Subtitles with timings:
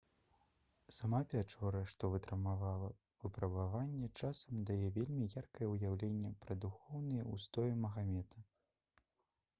[0.95, 8.47] сама пячора што вытрымала выпрабаванне часам дае вельмі яркае ўяўленне пра духоўныя ўстоі магамета